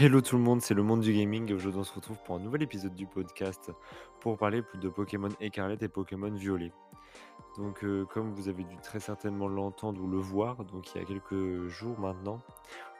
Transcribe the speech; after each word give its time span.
Hello 0.00 0.22
tout 0.22 0.36
le 0.36 0.42
monde, 0.42 0.62
c'est 0.62 0.72
le 0.72 0.82
monde 0.82 1.00
du 1.02 1.12
gaming 1.12 1.50
et 1.50 1.52
aujourd'hui 1.52 1.80
on 1.80 1.84
se 1.84 1.92
retrouve 1.92 2.16
pour 2.24 2.36
un 2.36 2.38
nouvel 2.38 2.62
épisode 2.62 2.94
du 2.94 3.06
podcast 3.06 3.70
pour 4.20 4.38
parler 4.38 4.62
de 4.80 4.88
Pokémon 4.88 5.28
Écarlate 5.38 5.82
et 5.82 5.88
Pokémon 5.88 6.30
Violet. 6.30 6.72
Donc 7.58 7.84
euh, 7.84 8.06
comme 8.06 8.32
vous 8.32 8.48
avez 8.48 8.64
dû 8.64 8.76
très 8.78 9.00
certainement 9.00 9.48
l'entendre 9.48 10.02
ou 10.02 10.08
le 10.08 10.16
voir, 10.16 10.64
donc 10.64 10.94
il 10.94 10.98
y 10.98 11.04
a 11.04 11.06
quelques 11.06 11.68
jours 11.68 11.98
maintenant, 12.00 12.40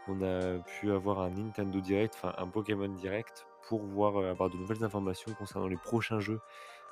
on 0.06 0.22
a 0.22 0.58
pu 0.58 0.90
avoir 0.90 1.20
un 1.20 1.30
Nintendo 1.30 1.80
Direct, 1.80 2.14
enfin 2.14 2.34
un 2.36 2.46
Pokémon 2.46 2.88
Direct 2.88 3.46
pour 3.68 3.80
voir 3.82 4.18
euh, 4.18 4.30
avoir 4.30 4.50
de 4.50 4.58
nouvelles 4.58 4.84
informations 4.84 5.32
concernant 5.32 5.68
les 5.68 5.78
prochains 5.78 6.20
jeux 6.20 6.40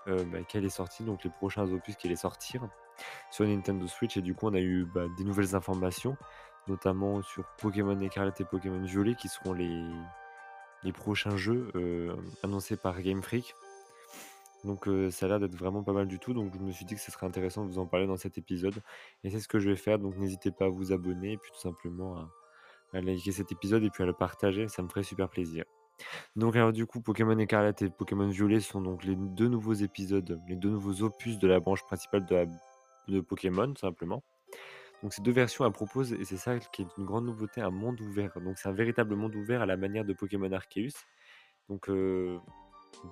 euh, 0.09 0.25
bah, 0.25 0.39
qu'elle 0.49 0.65
est 0.65 0.71
sortie, 0.71 1.05
donc 1.05 1.25
les 1.25 1.31
prochains 1.31 1.71
opus 1.71 1.97
qu'elle 1.97 2.13
est 2.13 2.17
sortir 2.17 2.67
sur 3.31 3.47
Nintendo 3.47 3.87
Switch 3.87 4.17
et 4.17 4.23
du 4.23 4.35
coup 4.35 4.47
on 4.47 4.55
a 4.55 4.61
eu 4.61 4.87
bah, 4.87 5.05
des 5.19 5.25
nouvelles 5.25 5.55
informations 5.55 6.17
notamment 6.71 7.23
sur 7.23 7.45
Pokémon 7.59 8.01
Écarlate 8.01 8.41
et 8.41 8.45
Pokémon 8.45 8.81
Violet, 8.81 9.15
qui 9.15 9.29
seront 9.29 9.53
les, 9.53 9.83
prochains 10.93 11.37
jeux 11.37 11.71
euh, 11.75 12.15
annoncés 12.43 12.77
par 12.77 13.03
Game 13.03 13.23
Freak. 13.23 13.55
Donc 14.65 14.89
euh, 14.89 15.11
ça 15.11 15.27
a 15.27 15.29
l'air 15.31 15.41
d'être 15.41 15.57
vraiment 15.57 15.83
pas 15.83 15.93
mal 15.93 16.07
du 16.07 16.19
tout, 16.19 16.35
donc 16.35 16.53
je 16.55 16.59
me 16.59 16.71
suis 16.71 16.85
dit 16.85 16.95
que 16.95 17.01
ce 17.01 17.11
serait 17.11 17.27
intéressant 17.27 17.65
de 17.65 17.71
vous 17.71 17.79
en 17.79 17.87
parler 17.87 18.07
dans 18.07 18.17
cet 18.17 18.37
épisode. 18.39 18.75
Et 19.25 19.31
c'est 19.31 19.41
ce 19.41 19.49
que 19.49 19.59
je 19.59 19.71
vais 19.71 19.77
faire, 19.77 19.99
donc 19.99 20.17
n'hésitez 20.17 20.51
pas 20.51 20.67
à 20.67 20.69
vous 20.69 20.93
abonner 20.93 21.33
et 21.33 21.37
puis 21.39 21.51
tout 21.53 21.61
simplement 21.61 22.29
à, 22.93 23.01
liker 23.01 23.33
cet 23.33 23.53
épisode 23.53 23.83
et 23.85 23.91
puis 23.91 24.03
à 24.03 24.07
le 24.07 24.13
partager, 24.13 24.69
ça 24.69 24.83
me 24.83 24.89
ferait 24.89 25.03
super 25.03 25.29
plaisir. 25.29 25.65
Donc 26.37 26.57
alors 26.57 26.73
du 26.73 26.87
coup, 26.87 27.01
Pokémon 27.01 27.39
Écarlate 27.39 27.83
et 27.83 27.91
Pokémon 27.91 28.29
Violet 28.29 28.61
sont 28.61 28.81
donc 28.81 29.05
les 29.05 29.17
deux 29.17 29.49
nouveaux 29.49 29.75
épisodes, 29.75 30.41
les 30.49 30.57
deux 30.57 30.71
nouveaux 30.71 31.03
opus 31.03 31.39
de 31.39 31.47
la 31.47 31.61
branche 31.61 31.85
principale 31.85 32.27
de, 32.27 33.21
Pokémon, 33.21 33.75
simplement. 33.77 34.23
Donc 35.03 35.15
ces 35.15 35.23
deux 35.23 35.33
versions, 35.33 35.65
elles 35.65 35.73
proposent, 35.73 36.13
et 36.13 36.25
c'est 36.25 36.37
ça 36.37 36.59
qui 36.59 36.83
est 36.83 36.89
une 36.99 37.07
grande 37.07 37.25
nouveauté, 37.25 37.61
un 37.61 37.71
monde 37.71 38.01
ouvert. 38.01 38.39
Donc 38.41 38.59
c'est 38.59 38.69
un 38.69 38.73
véritable 38.73 39.15
monde 39.17 39.35
ouvert 39.35 39.63
à 39.63 39.67
la 39.67 39.77
manière 39.77 40.05
de 40.05 40.13
Pokémon 40.13 40.53
Arceus. 40.53 40.93
Donc 41.69 41.89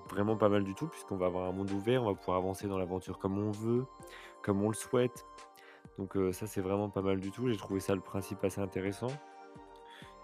vraiment 0.09 0.37
pas 0.37 0.49
mal 0.49 0.63
du 0.63 0.75
tout, 0.75 0.87
puisqu'on 0.87 1.17
va 1.17 1.27
avoir 1.27 1.47
un 1.47 1.51
monde 1.51 1.71
ouvert, 1.71 2.03
on 2.03 2.07
va 2.07 2.13
pouvoir 2.13 2.37
avancer 2.37 2.67
dans 2.67 2.77
l'aventure 2.77 3.17
comme 3.17 3.39
on 3.39 3.51
veut, 3.51 3.85
comme 4.43 4.61
on 4.61 4.67
le 4.67 4.75
souhaite. 4.75 5.25
Donc 5.97 6.15
ça 6.31 6.45
c'est 6.45 6.61
vraiment 6.61 6.89
pas 6.89 7.01
mal 7.01 7.19
du 7.19 7.31
tout, 7.31 7.49
j'ai 7.49 7.57
trouvé 7.57 7.79
ça 7.79 7.95
le 7.95 8.01
principe 8.01 8.43
assez 8.43 8.61
intéressant. 8.61 9.07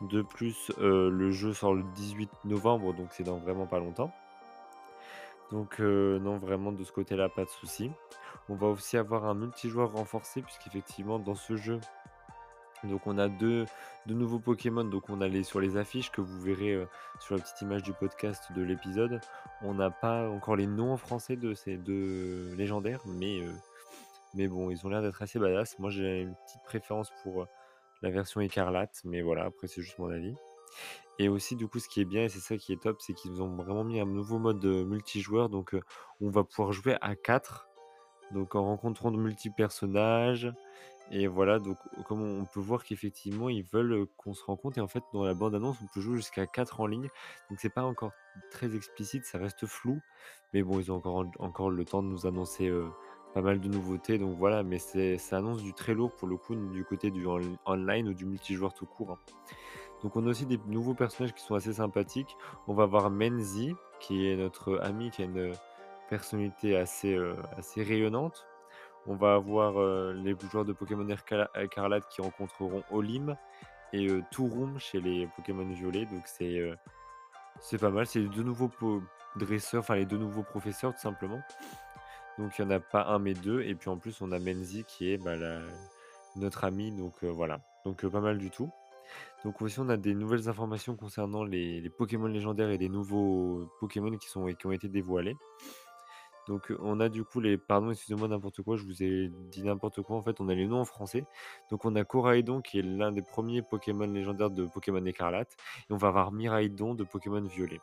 De 0.02 0.22
plus, 0.22 0.72
le 0.78 1.32
jeu 1.32 1.54
sort 1.54 1.74
le 1.74 1.84
18 1.96 2.30
novembre, 2.44 2.94
donc 2.94 3.08
c'est 3.12 3.24
dans 3.24 3.38
vraiment 3.38 3.66
pas 3.66 3.80
longtemps. 3.80 4.12
Donc 5.52 5.80
non, 5.80 6.38
vraiment 6.38 6.72
de 6.72 6.84
ce 6.84 6.92
côté-là, 6.92 7.30
pas 7.30 7.46
de 7.46 7.50
souci. 7.50 7.90
On 8.50 8.56
va 8.56 8.68
aussi 8.68 8.98
avoir 8.98 9.26
un 9.26 9.34
multijoueur 9.34 9.94
renforcé 9.94 10.42
puisqu'effectivement 10.42 11.20
dans 11.20 11.36
ce 11.36 11.56
jeu, 11.56 11.80
donc 12.84 13.08
on 13.08 13.18
a 13.18 13.28
deux, 13.28 13.66
nouveaux 14.08 14.40
Pokémon. 14.40 14.84
Donc 14.84 15.10
on 15.10 15.22
a 15.22 15.28
les 15.28 15.44
sur 15.44 15.60
les 15.60 15.78
affiches 15.78 16.12
que 16.12 16.22
vous 16.22 16.42
verrez 16.42 16.78
sur 17.20 17.36
la 17.36 17.42
petite 17.42 17.62
image 17.62 17.84
du 17.84 17.94
podcast 17.94 18.52
de 18.56 18.62
l'épisode. 18.62 19.20
On 19.62 19.74
n'a 19.74 19.90
pas 19.90 20.30
encore 20.30 20.56
les 20.56 20.68
noms 20.68 20.94
en 20.94 20.98
français 20.98 21.36
de 21.36 21.54
ces 21.54 21.78
deux 21.78 22.54
légendaires, 22.56 23.02
mais, 23.06 23.42
mais 24.34 24.48
bon, 24.48 24.70
ils 24.70 24.86
ont 24.86 24.90
l'air 24.90 25.02
d'être 25.02 25.22
assez 25.22 25.40
badass. 25.40 25.80
Moi 25.80 25.90
j'ai 25.90 26.22
une 26.22 26.36
petite 26.36 26.64
préférence 26.64 27.12
pour 27.24 27.48
la 28.02 28.10
version 28.10 28.42
écarlate, 28.42 29.02
mais 29.04 29.22
voilà, 29.22 29.46
après 29.46 29.68
c'est 29.68 29.82
juste 29.82 29.98
mon 30.00 30.10
avis. 30.10 30.36
Et 31.18 31.30
aussi, 31.30 31.56
du 31.56 31.68
coup, 31.68 31.80
ce 31.80 31.88
qui 31.88 32.02
est 32.02 32.06
bien, 32.06 32.24
et 32.24 32.30
c'est 32.30 32.40
ça 32.40 32.58
qui 32.58 32.74
est 32.74 32.82
top, 32.82 32.98
c'est 33.00 33.14
qu'ils 33.14 33.42
ont 33.42 33.56
vraiment 33.56 33.86
mis 33.86 34.02
un 34.02 34.06
nouveau 34.06 34.38
mode 34.38 34.66
multijoueur. 34.66 35.48
Donc, 35.48 35.74
on 36.20 36.30
va 36.30 36.44
pouvoir 36.44 36.74
jouer 36.74 36.98
à 37.00 37.16
4. 37.16 37.70
Donc, 38.36 38.54
en 38.54 38.64
rencontrant 38.64 39.12
de 39.12 39.18
multi 39.18 39.50
personnages. 39.50 40.52
Et 41.12 41.26
voilà, 41.28 41.60
donc, 41.60 41.78
comme 42.08 42.22
on 42.22 42.46
peut 42.46 42.60
voir 42.60 42.84
qu'effectivement, 42.84 43.50
ils 43.50 43.64
veulent 43.64 44.06
qu'on 44.18 44.34
se 44.34 44.44
rencontre. 44.44 44.78
Et 44.78 44.82
en 44.82 44.88
fait, 44.88 45.04
dans 45.14 45.24
la 45.24 45.34
bande-annonce, 45.34 45.78
on 45.84 45.88
peut 45.94 46.02
jouer 46.02 46.18
jusqu'à 46.18 46.46
4 46.46 46.82
en 46.82 46.88
ligne. 46.88 47.10
Donc, 47.50 47.60
c'est 47.60 47.74
pas 47.74 47.84
encore 47.84 48.12
très 48.52 48.76
explicite, 48.76 49.26
ça 49.26 49.40
reste 49.40 49.66
flou. 49.66 50.00
Mais 50.54 50.62
bon, 50.62 50.80
ils 50.80 50.92
ont 50.92 50.96
encore, 50.96 51.26
encore 51.40 51.72
le 51.72 51.86
temps 51.86 52.04
de 52.04 52.08
nous 52.08 52.28
annoncer 52.28 52.72
pas 53.34 53.42
mal 53.42 53.60
de 53.60 53.68
nouveautés. 53.68 54.20
Donc, 54.20 54.38
voilà, 54.38 54.64
mais 54.64 54.78
ça 54.78 55.38
annonce 55.38 55.64
du 55.64 55.74
très 55.74 55.94
lourd 55.94 56.12
pour 56.16 56.28
le 56.28 56.38
coup, 56.38 56.56
du 56.56 56.86
côté 56.86 57.10
du 57.10 57.26
online 57.66 58.10
ou 58.10 58.14
du 58.14 58.26
multijoueur 58.26 58.74
tout 58.74 58.86
court. 58.86 59.12
Hein. 59.12 59.20
Donc 60.06 60.16
on 60.16 60.28
a 60.28 60.30
aussi 60.30 60.46
des 60.46 60.60
nouveaux 60.68 60.94
personnages 60.94 61.34
qui 61.34 61.42
sont 61.42 61.56
assez 61.56 61.74
sympathiques. 61.74 62.38
On 62.68 62.76
va 62.76 62.86
voir 62.86 63.10
Menzi, 63.10 63.74
qui 64.00 64.28
est 64.28 64.36
notre 64.36 64.80
ami, 64.84 65.10
qui 65.10 65.24
a 65.24 65.26
une 65.26 65.52
personnalité 66.10 66.78
assez, 66.78 67.14
euh, 67.14 67.36
assez 67.58 67.84
rayonnante. 67.84 68.46
On 69.08 69.16
va 69.16 69.36
avoir 69.36 69.80
euh, 69.80 70.14
les 70.14 70.36
joueurs 70.52 70.66
de 70.66 70.74
Pokémon 70.74 71.08
Écarlate 71.56 72.08
qui 72.10 72.22
rencontreront 72.22 72.84
Olim 72.92 73.36
et 73.94 74.10
euh, 74.10 74.22
chez 74.80 75.00
les 75.00 75.28
Pokémon 75.36 75.66
Violets. 75.66 76.06
Donc 76.06 76.24
c'est 76.26 76.72
c'est 77.60 77.78
pas 77.78 77.92
mal. 77.92 78.08
C'est 78.08 78.20
les 78.20 78.30
deux 78.30 78.44
nouveaux 78.44 78.72
dresseurs, 79.36 79.82
enfin 79.82 79.96
les 79.96 80.06
deux 80.06 80.18
nouveaux 80.18 80.44
professeurs 80.44 80.94
tout 80.94 81.02
simplement. 81.02 81.42
Donc 82.38 82.58
il 82.58 82.66
n'y 82.66 82.74
en 82.74 82.76
a 82.76 82.80
pas 82.80 83.06
un 83.06 83.20
mais 83.20 83.34
deux. 83.34 83.62
Et 83.62 83.76
puis 83.76 83.90
en 83.90 83.98
plus 83.98 84.22
on 84.22 84.32
a 84.32 84.40
Menzi 84.40 84.84
qui 84.86 85.12
est 85.12 85.18
bah, 85.18 85.36
notre 86.36 86.64
ami. 86.64 86.92
Donc 86.92 87.24
voilà. 87.24 87.60
Donc 87.86 88.06
pas 88.08 88.22
mal 88.22 88.40
du 88.40 88.50
tout. 88.50 88.72
Donc 89.44 89.62
aussi, 89.62 89.80
on 89.80 89.90
a 89.90 89.98
des 89.98 90.16
nouvelles 90.16 90.50
informations 90.50 90.96
concernant 90.96 91.44
les, 91.44 91.88
Pokémon 91.90 92.28
légendaires 92.28 92.70
et 92.70 92.78
des 92.78 92.90
nouveaux 92.90 93.70
Pokémon 93.80 94.18
qui, 94.18 94.28
sont, 94.28 94.48
qui 94.48 94.66
ont 94.66 94.72
été 94.72 94.90
dévoilés. 94.90 95.36
Donc 96.48 96.72
on 96.80 97.00
a 97.00 97.10
du 97.10 97.24
coup 97.24 97.40
les... 97.40 97.58
Pardon, 97.58 97.92
excusez-moi 97.92 98.28
n'importe 98.28 98.62
quoi, 98.62 98.78
je 98.78 98.84
vous 98.84 99.02
ai 99.02 99.32
dit 99.50 99.64
n'importe 99.64 100.02
quoi. 100.02 100.16
En 100.16 100.22
fait, 100.22 100.40
on 100.40 100.48
a 100.48 100.54
les 100.54 100.68
noms 100.68 100.82
en 100.82 100.86
français. 100.86 101.26
Donc 101.72 101.86
on 101.86 101.96
a 101.96 102.04
Coraidon 102.04 102.62
qui 102.62 102.80
est 102.80 102.84
l'un 102.84 103.12
des 103.12 103.24
premiers 103.24 103.62
Pokémon 103.62 104.06
légendaires 104.06 104.52
de 104.52 104.66
Pokémon 104.66 105.04
Écarlate. 105.06 105.56
Et 105.90 105.94
on 105.94 105.98
va 105.98 106.10
avoir 106.10 106.32
Miraidon 106.32 106.94
de 106.94 107.04
Pokémon 107.04 107.42
Violet. 107.42 107.80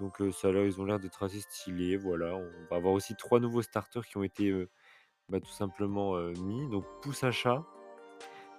Donc 0.00 0.22
ça 0.32 0.52
là, 0.52 0.64
ils 0.64 0.80
ont 0.80 0.84
l'air 0.84 1.00
d'être 1.00 1.22
assez 1.22 1.40
stylés. 1.40 1.96
Voilà, 1.96 2.34
on 2.34 2.50
va 2.70 2.76
avoir 2.76 2.92
aussi 2.92 3.14
trois 3.16 3.40
nouveaux 3.40 3.62
starters 3.62 4.06
qui 4.06 4.16
ont 4.16 4.22
été 4.22 4.52
bah, 5.28 5.40
tout 5.40 5.50
simplement 5.50 6.16
mis. 6.40 6.68
Donc 6.68 6.84
Poussacha, 7.02 7.64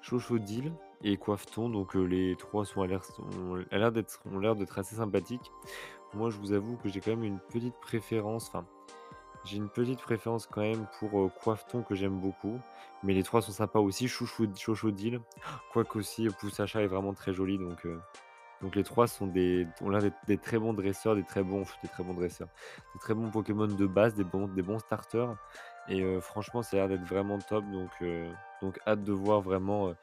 Chochodil 0.02 0.74
et 1.02 1.18
Coiffeton. 1.18 1.70
Donc 1.70 1.96
les 1.96 2.36
trois 2.38 2.66
sont 2.66 2.82
à 2.82 2.88
ont 2.88 3.56
l'air 3.72 3.92
d'être, 3.92 4.22
l'air 4.40 4.56
d'être 4.56 4.80
assez 4.80 4.96
sympathiques. 4.96 5.52
Moi, 6.14 6.30
je 6.30 6.38
vous 6.38 6.54
avoue 6.54 6.78
que 6.78 6.90
j'ai 6.90 7.00
quand 7.00 7.12
même 7.12 7.24
une 7.24 7.40
petite 7.40 7.76
préférence. 7.82 8.48
Enfin, 8.48 8.66
j'ai 9.46 9.58
une 9.58 9.70
petite 9.70 10.00
préférence 10.02 10.48
quand 10.48 10.62
même 10.62 10.86
pour 11.00 11.20
euh, 11.20 11.84
que 11.88 11.96
j'aime 11.96 12.20
beaucoup. 12.20 12.60
Mais 13.04 13.14
les 13.14 13.24
trois 13.24 13.42
sont 13.42 13.52
sympas 13.52 13.80
aussi. 13.80 14.08
Chochodil, 14.08 15.20
quoique 15.72 15.98
aussi 15.98 16.28
Poussacha 16.40 16.82
est 16.82 16.88
vraiment 16.88 17.14
très 17.14 17.34
joli. 17.34 17.58
Donc, 17.58 17.86
donc 18.62 18.76
les 18.76 18.84
trois 18.84 19.08
sont 19.08 19.28
des, 19.28 19.68
ont 19.82 19.90
l'air 19.90 20.02
des 20.28 20.38
très 20.38 20.58
bons 20.58 20.74
dresseurs, 20.74 21.16
des 21.16 21.24
très 21.24 21.44
bons, 21.44 21.66
des 21.82 21.90
très 21.90 22.04
bons 22.04 22.14
dresseurs, 22.14 22.48
des 22.94 23.00
très 23.00 23.14
bons 23.14 23.30
Pokémon 23.30 23.68
de 23.68 23.86
base, 23.86 24.16
des 24.16 24.24
bons, 24.24 24.80
starters. 24.80 25.36
Et 25.90 26.02
franchement, 26.22 26.64
ça 26.64 26.78
a 26.78 26.80
l'air 26.80 26.88
d'être 26.88 27.06
vraiment 27.06 27.40
top. 27.40 27.66
Donc, 27.70 27.92
donc 28.62 28.80
hâte 28.88 29.04
de 29.04 29.12
voir 29.12 29.42
vraiment 29.42 29.94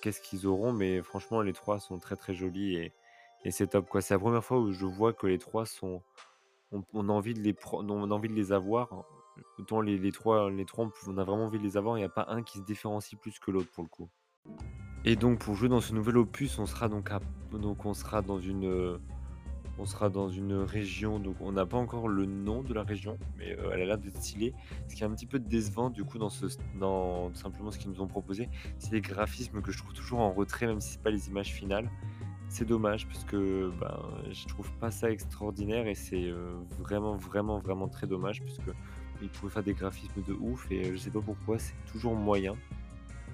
qu'est-ce 0.00 0.20
qu'ils 0.20 0.46
auront. 0.46 0.72
Mais 0.72 1.02
franchement, 1.02 1.40
les 1.42 1.52
trois 1.52 1.80
sont 1.80 1.98
très 1.98 2.16
très 2.16 2.34
jolis 2.34 2.76
et, 2.76 2.92
c'est 3.50 3.66
top. 3.66 3.88
C'est 4.00 4.14
la 4.14 4.20
première 4.20 4.44
fois 4.44 4.58
où 4.58 4.72
je 4.72 4.86
vois 4.86 5.12
que 5.12 5.26
les 5.26 5.38
trois 5.38 5.66
sont. 5.66 6.02
On, 6.72 7.08
a, 7.08 7.12
envie 7.12 7.34
de 7.34 8.34
les 8.34 8.52
avoir. 8.52 9.04
Autant 9.58 9.80
les, 9.80 10.12
trois, 10.12 10.48
on 10.48 11.18
a 11.18 11.24
vraiment 11.24 11.46
envie 11.46 11.58
de 11.58 11.64
les 11.64 11.76
avoir. 11.76 11.96
Il 11.96 12.00
n'y 12.00 12.06
a 12.06 12.08
pas 12.08 12.26
un 12.28 12.42
qui 12.42 12.58
se 12.58 12.64
différencie 12.64 13.18
plus 13.20 13.38
que 13.38 13.50
l'autre 13.50 13.70
pour 13.72 13.84
le 13.84 13.88
coup. 13.88 14.08
Et 15.04 15.16
donc 15.16 15.38
pour 15.40 15.54
jouer 15.54 15.68
dans 15.68 15.80
ce 15.80 15.92
nouvel 15.92 16.16
opus, 16.16 16.58
on 16.58 16.66
sera 16.66 16.88
donc, 16.88 17.10
on 17.52 17.58
dans 18.22 18.38
une 18.38 18.98
on 19.78 19.86
sera 19.86 20.08
dans 20.08 20.28
une 20.28 20.54
région, 20.54 21.18
donc 21.18 21.36
on 21.40 21.52
n'a 21.52 21.66
pas 21.66 21.76
encore 21.76 22.08
le 22.08 22.26
nom 22.26 22.62
de 22.62 22.72
la 22.72 22.82
région, 22.82 23.18
mais 23.36 23.58
euh, 23.58 23.70
elle 23.72 23.82
a 23.82 23.84
l'air 23.86 23.98
d'être 23.98 24.16
stylée. 24.16 24.54
Ce 24.88 24.94
qui 24.94 25.02
est 25.02 25.06
un 25.06 25.10
petit 25.10 25.26
peu 25.26 25.38
décevant 25.38 25.90
du 25.90 26.04
coup 26.04 26.18
dans 26.18 26.28
ce 26.28 26.46
dans 26.78 27.34
simplement 27.34 27.70
ce 27.70 27.78
qu'ils 27.78 27.90
nous 27.90 28.00
ont 28.00 28.06
proposé, 28.06 28.48
c'est 28.78 28.92
les 28.92 29.00
graphismes 29.00 29.62
que 29.62 29.72
je 29.72 29.78
trouve 29.78 29.92
toujours 29.92 30.20
en 30.20 30.32
retrait, 30.32 30.66
même 30.66 30.80
si 30.80 30.92
c'est 30.92 31.02
pas 31.02 31.10
les 31.10 31.28
images 31.28 31.52
finales. 31.52 31.90
C'est 32.54 32.64
dommage 32.64 33.08
parce 33.08 33.24
que 33.24 33.72
ben, 33.80 33.98
je 34.30 34.46
trouve 34.46 34.70
pas 34.74 34.92
ça 34.92 35.10
extraordinaire 35.10 35.88
et 35.88 35.96
c'est 35.96 36.30
euh, 36.30 36.54
vraiment 36.78 37.16
vraiment 37.16 37.58
vraiment 37.58 37.88
très 37.88 38.06
dommage 38.06 38.44
puisque 38.44 38.70
ils 39.20 39.28
pouvaient 39.28 39.52
faire 39.52 39.64
des 39.64 39.74
graphismes 39.74 40.22
de 40.22 40.34
ouf 40.34 40.70
et 40.70 40.92
je 40.92 40.96
sais 40.96 41.10
pas 41.10 41.20
pourquoi 41.20 41.58
c'est 41.58 41.74
toujours 41.90 42.14
moyen. 42.14 42.54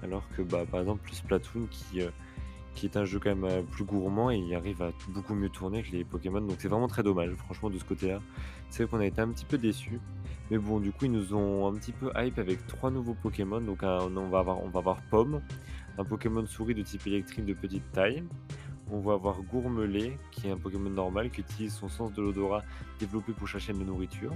Alors 0.02 0.26
que 0.34 0.40
bah, 0.40 0.64
par 0.64 0.80
exemple 0.80 1.12
Splatoon 1.12 1.66
qui 1.70 2.00
euh, 2.00 2.08
qui 2.74 2.86
est 2.86 2.96
un 2.96 3.04
jeu 3.04 3.18
quand 3.18 3.28
même 3.28 3.44
euh, 3.44 3.60
plus 3.62 3.84
gourmand 3.84 4.30
et 4.30 4.38
il 4.38 4.54
arrive 4.54 4.80
à 4.80 4.90
beaucoup 5.08 5.34
mieux 5.34 5.50
tourner 5.50 5.82
que 5.82 5.92
les 5.92 6.02
Pokémon. 6.02 6.40
Donc 6.40 6.56
c'est 6.58 6.68
vraiment 6.68 6.88
très 6.88 7.02
dommage, 7.02 7.30
franchement, 7.34 7.68
de 7.68 7.76
ce 7.76 7.84
côté-là. 7.84 8.22
C'est 8.70 8.84
vrai 8.84 8.90
qu'on 8.90 9.02
a 9.02 9.06
été 9.06 9.20
un 9.20 9.28
petit 9.28 9.44
peu 9.44 9.58
déçus. 9.58 10.00
Mais 10.50 10.56
bon, 10.56 10.80
du 10.80 10.92
coup, 10.92 11.04
ils 11.04 11.12
nous 11.12 11.34
ont 11.34 11.68
un 11.68 11.74
petit 11.74 11.92
peu 11.92 12.10
hype 12.16 12.38
avec 12.38 12.66
trois 12.68 12.90
nouveaux 12.90 13.16
Pokémon. 13.22 13.60
Donc 13.60 13.80
on, 13.82 14.28
va 14.28 14.38
avoir, 14.38 14.62
on 14.62 14.70
va 14.70 14.78
avoir 14.78 15.02
Pomme, 15.10 15.42
un 15.98 16.04
Pokémon 16.04 16.46
souris 16.46 16.74
de 16.74 16.82
type 16.82 17.06
électrique 17.06 17.44
de 17.44 17.52
petite 17.52 17.92
taille. 17.92 18.24
On 18.92 18.98
va 18.98 19.12
avoir 19.14 19.40
Gourmelet, 19.42 20.18
qui 20.32 20.48
est 20.48 20.50
un 20.50 20.56
Pokémon 20.56 20.90
normal 20.90 21.30
qui 21.30 21.42
utilise 21.42 21.72
son 21.72 21.88
sens 21.88 22.12
de 22.12 22.22
l'odorat 22.22 22.62
développé 22.98 23.32
pour 23.32 23.46
chercher 23.46 23.72
de 23.72 23.78
la 23.78 23.84
nourriture. 23.84 24.32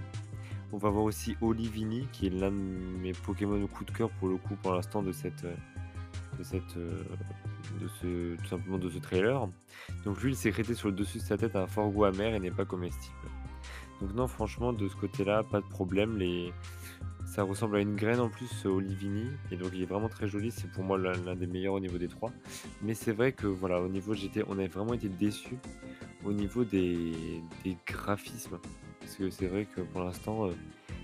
On 0.72 0.78
va 0.78 0.88
avoir 0.88 1.04
aussi 1.04 1.36
Olivini, 1.40 2.06
qui 2.12 2.26
est 2.26 2.30
l'un 2.30 2.50
de 2.50 2.56
mes 2.56 3.12
Pokémon 3.12 3.66
coup 3.66 3.84
de 3.84 3.90
cœur 3.90 4.10
pour 4.10 4.28
le 4.28 4.36
coup 4.36 4.54
pour 4.62 4.72
l'instant 4.72 5.02
de 5.02 5.12
cette, 5.12 5.44
euh, 5.44 5.54
de 6.38 6.42
cette, 6.44 6.76
heu, 6.76 7.04
de 7.80 7.88
ce 8.00 8.36
tout 8.36 8.46
simplement 8.46 8.78
de 8.78 8.88
ce 8.88 8.98
trailer. 8.98 9.48
Donc 10.04 10.22
lui, 10.22 10.32
il 10.32 10.36
sécrétait 10.36 10.74
sur 10.74 10.88
le 10.88 10.94
dessus 10.94 11.18
de 11.18 11.22
sa 11.22 11.36
tête 11.36 11.56
un 11.56 11.66
fort 11.66 11.90
goût 11.90 12.04
amer 12.04 12.34
et 12.34 12.40
n'est 12.40 12.50
pas 12.50 12.64
comestible. 12.64 13.16
Donc 14.00 14.14
non, 14.14 14.26
franchement, 14.26 14.72
de 14.72 14.88
ce 14.88 14.96
côté-là, 14.96 15.42
pas 15.42 15.60
de 15.60 15.66
problème. 15.66 16.16
Les 16.16 16.52
ça 17.34 17.42
ressemble 17.42 17.78
à 17.78 17.80
une 17.80 17.96
graine 17.96 18.20
en 18.20 18.28
plus, 18.28 18.64
heu, 18.64 18.68
Olivini 18.68 19.26
et 19.50 19.56
donc 19.56 19.70
il 19.74 19.82
est 19.82 19.86
vraiment 19.86 20.08
très 20.08 20.28
joli. 20.28 20.52
C'est 20.52 20.70
pour 20.70 20.84
moi 20.84 20.96
l'un 20.96 21.34
des 21.34 21.48
meilleurs 21.48 21.74
au 21.74 21.80
niveau 21.80 21.98
des 21.98 22.06
3. 22.06 22.30
Mais 22.80 22.94
c'est 22.94 23.10
vrai 23.10 23.32
que 23.32 23.48
voilà, 23.48 23.80
au 23.80 23.88
niveau 23.88 24.14
j'étais 24.14 24.44
on 24.46 24.52
avait 24.52 24.68
vraiment 24.68 24.94
été 24.94 25.08
déçus 25.08 25.58
au 26.24 26.32
niveau 26.32 26.62
des 26.62 27.42
des 27.64 27.76
graphismes. 27.86 28.58
Parce 29.00 29.16
que 29.16 29.30
c'est 29.30 29.48
vrai 29.48 29.66
que 29.66 29.80
pour 29.80 30.04
l'instant, 30.04 30.46
heu, 30.46 30.54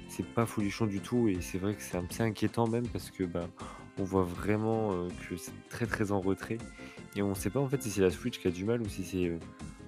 c'est 0.07 0.25
pas 0.25 0.47
folichon 0.47 0.87
du 0.87 1.01
tout 1.01 1.27
et 1.27 1.41
c'est 1.41 1.59
vrai 1.59 1.75
que 1.75 1.83
c'est 1.83 1.97
un 1.97 2.05
petit 2.05 2.23
inquiétant 2.23 2.69
même 2.69 2.87
parce 2.87 3.11
que, 3.11 3.25
bah, 3.25 3.49
on 3.99 4.05
voit 4.05 4.23
vraiment, 4.25 4.93
heu, 4.93 5.09
que 5.29 5.37
c'est 5.37 5.53
très, 5.69 5.87
très 5.87 6.13
en 6.13 6.21
retrait 6.21 6.59
et 7.17 7.23
on 7.23 7.35
sait 7.35 7.51
pas 7.51 7.59
en 7.61 7.69
fait 7.69 7.83
si 7.83 7.91
c'est 7.91 8.03
la 8.03 8.11
Switch 8.11 8.39
qui 8.39 8.47
a 8.47 8.53
du 8.53 8.65
mal 8.65 8.81
ou 8.83 8.89
si 8.89 9.03
c'est, 9.03 9.37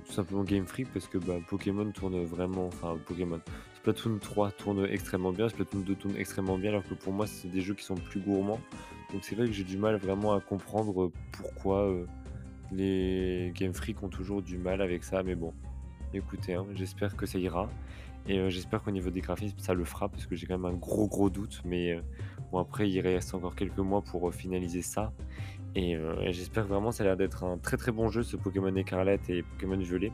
tout 0.07 0.13
simplement 0.13 0.43
Game 0.43 0.67
Freak 0.67 0.89
parce 0.93 1.07
que, 1.07 1.19
bah, 1.19 1.39
Pokémon 1.49 1.89
tourne 1.93 2.21
vraiment 2.25 2.67
enfin 2.67 2.99
Pokémon, 3.07 3.41
Splatoon 3.83 4.19
3 4.21 4.53
tourne 4.53 4.87
extrêmement 4.89 5.33
bien, 5.33 5.49
Splatoon 5.49 5.81
2 5.81 5.97
tourne 5.97 6.17
extrêmement 6.17 6.57
bien 6.57 6.71
alors 6.71 6.85
que 6.85 6.95
pour 6.95 7.13
moi 7.13 7.27
c'est 7.27 7.49
des 7.49 7.61
jeux 7.61 7.75
qui 7.75 7.83
sont 7.85 7.97
plus 7.97 8.21
gourmands. 8.21 8.61
Donc 9.13 9.25
c'est 9.25 9.35
vrai 9.35 9.47
que 9.47 9.53
j'ai 9.53 9.65
du 9.65 9.77
mal 9.77 9.97
vraiment 9.97 10.35
à 10.35 10.41
comprendre, 10.41 11.03
heu, 11.03 11.13
pourquoi, 11.33 11.89
heu, 11.89 12.07
les 12.71 13.51
Game 13.57 13.75
Freak 13.75 14.01
ont 14.05 14.09
toujours 14.09 14.41
du 14.41 14.57
mal 14.57 14.83
avec 14.83 15.03
ça 15.03 15.25
mais 15.25 15.35
bon, 15.35 15.53
écoutez, 16.15 16.55
hein, 16.55 16.65
j'espère 16.75 17.17
que 17.17 17.27
ça 17.27 17.41
ira 17.41 17.69
et 18.29 18.39
heu, 18.39 18.51
j'espère 18.51 18.83
qu'au 18.85 18.93
niveau 18.93 19.11
des 19.11 19.21
graphismes 19.21 19.59
ça 19.59 19.75
le 19.75 19.85
fera 19.85 20.09
parce 20.09 20.27
que 20.27 20.37
j'ai 20.37 20.47
quand 20.47 20.59
même 20.59 20.73
un 20.73 20.79
gros, 20.79 21.09
gros 21.09 21.29
doute 21.29 21.61
mais 21.65 22.01
bon 22.53 22.59
après 22.59 22.89
il 22.89 23.01
reste 23.01 23.35
encore 23.35 23.57
quelques 23.57 23.79
mois 23.79 24.01
pour, 24.03 24.33
finaliser 24.33 24.83
ça 24.83 25.13
et 25.75 25.95
et 25.95 26.33
j'espère 26.33 26.69
vraiment 26.69 26.93
ça 26.93 27.03
a 27.03 27.07
l'air 27.09 27.17
d'être 27.17 27.43
un 27.43 27.59
très, 27.59 27.77
très 27.77 27.91
bon 27.91 28.11
jeu 28.11 28.23
ce 28.23 28.37
Pokémon 28.37 28.77
Écarlate 28.77 29.29
et 29.29 29.43
Pokémon 29.43 29.77
Violet. 29.79 30.13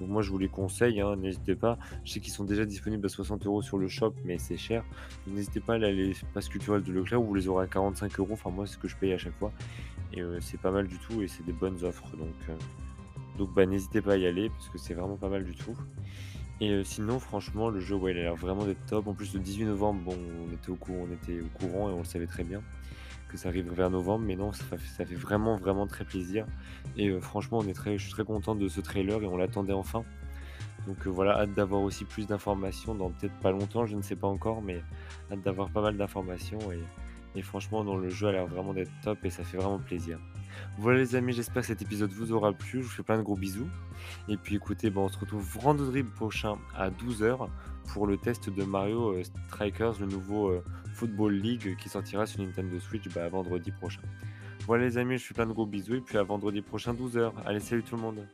Donc 0.00 0.08
moi 0.08 0.22
je 0.22 0.30
vous 0.30 0.38
les 0.38 0.48
conseille, 0.48 1.00
hein, 1.00 1.16
n'hésitez 1.16 1.54
pas. 1.54 1.78
Je 2.04 2.12
sais 2.12 2.20
qu'ils 2.20 2.32
sont 2.32 2.44
déjà 2.44 2.64
disponibles 2.64 3.06
à 3.06 3.08
60 3.08 3.44
€ 3.44 3.62
sur 3.62 3.78
le 3.78 3.88
shop 3.88 4.14
mais 4.24 4.38
c'est 4.38 4.56
cher. 4.56 4.84
N'hésitez 5.26 5.60
pas 5.60 5.74
à 5.74 5.76
aller 5.76 5.86
à 5.86 5.92
l'espace 5.92 6.48
culturel 6.48 6.82
de 6.82 6.92
Leclerc 6.92 7.22
où 7.22 7.26
vous 7.26 7.34
les 7.34 7.48
aurez 7.48 7.64
à 7.64 7.68
45 7.68 8.12
€. 8.12 8.32
Enfin 8.32 8.50
moi 8.50 8.66
c'est 8.66 8.74
ce 8.74 8.78
que 8.78 8.88
je 8.88 8.96
paye 8.96 9.12
à 9.12 9.18
chaque 9.18 9.36
fois 9.38 9.52
et 10.12 10.20
heu, 10.20 10.38
c'est 10.40 10.60
pas 10.60 10.70
mal 10.70 10.86
du 10.86 10.98
tout 10.98 11.22
et 11.22 11.28
c'est 11.28 11.44
des 11.44 11.52
bonnes 11.52 11.82
offres 11.84 12.16
donc 12.16 12.34
heu, 12.48 12.52
donc 13.38 13.52
bah, 13.54 13.66
n'hésitez 13.66 14.00
pas 14.00 14.12
à 14.12 14.16
y 14.16 14.26
aller 14.26 14.48
parce 14.48 14.68
que 14.68 14.78
c'est 14.78 14.94
vraiment 14.94 15.16
pas 15.16 15.28
mal 15.28 15.44
du 15.44 15.54
tout 15.54 15.76
et 16.60 16.70
heu, 16.70 16.84
sinon 16.84 17.18
franchement 17.18 17.68
le 17.68 17.80
jeu, 17.80 17.98
il 18.02 18.10
a 18.10 18.12
l'air 18.12 18.36
vraiment 18.36 18.64
d'être 18.64 18.84
top. 18.86 19.08
En 19.08 19.14
plus 19.14 19.34
le 19.34 19.40
18 19.40 19.64
novembre, 19.64 20.00
bon, 20.02 20.16
on 20.48 20.52
était 20.52 20.70
au 20.70 20.76
courant 20.76 21.06
on 21.08 21.12
était 21.12 21.40
au 21.40 21.48
courant 21.58 21.90
et 21.90 21.92
on 21.92 21.98
le 21.98 22.04
savait 22.04 22.28
très 22.28 22.44
bien 22.44 22.62
que 23.34 23.40
ça 23.40 23.48
arriverait 23.48 23.74
vers 23.74 23.90
novembre 23.90 24.24
mais 24.24 24.36
non, 24.36 24.52
ça 24.52 24.78
fait 24.78 25.14
vraiment, 25.14 25.56
vraiment 25.56 25.86
très 25.86 26.04
plaisir 26.04 26.46
et 26.96 27.08
heu, 27.08 27.20
franchement 27.20 27.58
on 27.58 27.66
est 27.68 27.74
très 27.74 27.98
je 27.98 28.04
suis 28.04 28.12
très 28.12 28.24
content 28.24 28.54
de 28.54 28.68
ce 28.68 28.80
trailer 28.80 29.22
et 29.22 29.26
on 29.26 29.36
l'attendait 29.36 29.72
enfin. 29.72 30.04
Donc 30.86 31.06
heu, 31.06 31.10
voilà, 31.10 31.40
hâte 31.40 31.54
d'avoir 31.54 31.82
aussi 31.82 32.04
plus 32.04 32.26
d'informations 32.26 32.94
dans 32.94 33.10
peut-être 33.10 33.34
pas 33.40 33.50
longtemps, 33.50 33.86
je 33.86 33.96
ne 33.96 34.02
sais 34.02 34.16
pas 34.16 34.28
encore 34.28 34.62
mais 34.62 34.82
hâte 35.32 35.42
d'avoir 35.42 35.70
pas 35.70 35.82
mal 35.82 35.96
d'informations 35.96 36.58
et 36.72 36.80
et 37.36 37.42
franchement 37.42 37.82
non, 37.82 37.96
le 37.96 38.08
jeu 38.08 38.28
a 38.28 38.32
l'air 38.32 38.46
vraiment 38.46 38.72
d'être 38.72 38.92
top 39.02 39.24
et 39.24 39.30
ça 39.30 39.42
fait 39.42 39.56
vraiment 39.56 39.80
plaisir. 39.80 40.20
Voilà 40.78 40.98
les 40.98 41.14
amis, 41.14 41.32
j'espère 41.32 41.62
que 41.62 41.68
cet 41.68 41.82
épisode 41.82 42.10
vous 42.12 42.32
aura 42.32 42.52
plu. 42.52 42.80
Je 42.80 42.84
vous 42.84 42.90
fais 42.90 43.02
plein 43.02 43.18
de 43.18 43.22
gros 43.22 43.36
bisous 43.36 43.68
et 44.28 44.36
puis 44.36 44.56
écoutez, 44.56 44.90
bah, 44.90 45.00
on 45.00 45.08
se 45.08 45.18
retrouve 45.18 45.42
vendredi 45.42 46.02
prochain 46.02 46.54
à 46.76 46.90
12:00 46.90 47.48
pour 47.92 48.06
le 48.06 48.16
test 48.16 48.50
de 48.50 48.64
Mario, 48.64 49.12
heu, 49.12 49.22
Strikers, 49.22 50.00
le 50.00 50.06
nouveau, 50.06 50.50
heu, 50.50 50.64
Football 50.94 51.34
League 51.34 51.76
qui 51.76 51.88
sortira 51.88 52.26
sur 52.26 52.42
Nintendo 52.42 52.78
Switch, 52.80 53.08
bah, 53.14 53.28
vendredi 53.28 53.70
prochain. 53.72 54.02
Voilà 54.66 54.84
les 54.84 54.98
amis, 54.98 55.18
je 55.18 55.22
vous 55.22 55.28
fais 55.28 55.34
plein 55.34 55.46
de 55.46 55.52
gros 55.52 55.66
bisous 55.66 55.96
et 55.96 56.00
puis 56.00 56.18
à 56.18 56.22
vendredi 56.22 56.62
prochain 56.62 56.94
12:00. 56.94 57.32
Allez 57.44 57.60
salut 57.60 57.82
tout 57.82 57.96
le 57.96 58.02
monde! 58.02 58.26